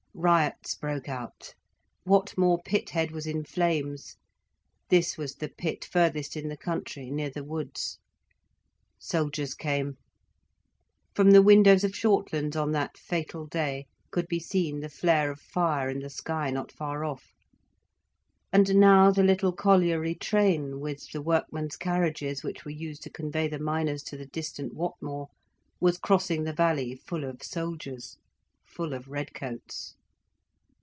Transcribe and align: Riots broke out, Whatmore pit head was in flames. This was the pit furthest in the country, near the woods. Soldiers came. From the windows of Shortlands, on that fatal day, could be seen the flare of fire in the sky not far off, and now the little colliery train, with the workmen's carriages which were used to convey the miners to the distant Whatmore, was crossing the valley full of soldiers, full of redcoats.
Riots 0.13 0.75
broke 0.75 1.07
out, 1.07 1.55
Whatmore 2.05 2.61
pit 2.65 2.89
head 2.89 3.11
was 3.11 3.25
in 3.25 3.45
flames. 3.45 4.17
This 4.89 5.17
was 5.17 5.35
the 5.35 5.47
pit 5.47 5.85
furthest 5.85 6.35
in 6.35 6.49
the 6.49 6.57
country, 6.57 7.09
near 7.09 7.29
the 7.29 7.45
woods. 7.45 7.97
Soldiers 8.99 9.55
came. 9.55 9.95
From 11.15 11.31
the 11.31 11.41
windows 11.41 11.85
of 11.85 11.95
Shortlands, 11.95 12.57
on 12.57 12.73
that 12.73 12.97
fatal 12.97 13.47
day, 13.47 13.85
could 14.11 14.27
be 14.27 14.39
seen 14.39 14.81
the 14.81 14.89
flare 14.89 15.31
of 15.31 15.39
fire 15.39 15.89
in 15.89 15.99
the 15.99 16.09
sky 16.09 16.51
not 16.51 16.73
far 16.73 17.05
off, 17.05 17.31
and 18.51 18.75
now 18.75 19.11
the 19.11 19.23
little 19.23 19.53
colliery 19.53 20.13
train, 20.13 20.81
with 20.81 21.09
the 21.11 21.21
workmen's 21.21 21.77
carriages 21.77 22.43
which 22.43 22.65
were 22.65 22.71
used 22.71 23.01
to 23.03 23.09
convey 23.09 23.47
the 23.47 23.59
miners 23.59 24.03
to 24.03 24.17
the 24.17 24.27
distant 24.27 24.73
Whatmore, 24.75 25.29
was 25.79 25.97
crossing 25.97 26.43
the 26.43 26.53
valley 26.53 26.95
full 26.95 27.23
of 27.23 27.41
soldiers, 27.41 28.17
full 28.67 28.93
of 28.93 29.07
redcoats. 29.07 29.95